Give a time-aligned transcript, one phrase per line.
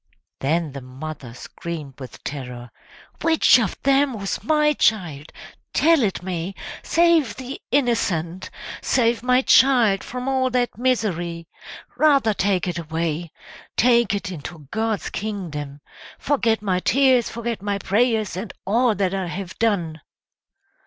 [0.39, 2.71] Then the mother screamed with terror,
[3.21, 5.31] "Which of them was my child?
[5.75, 6.55] Tell it me!
[6.81, 8.49] Save the innocent!
[8.81, 11.47] Save my child from all that misery!
[11.97, 13.31] Rather take it away!
[13.77, 15.81] Take it into God's kingdom!
[16.17, 20.01] Forget my tears, forget my prayers, and all that I have done!"